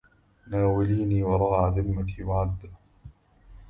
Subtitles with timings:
[0.51, 2.69] ونوليني وراعى ذمتي وعدى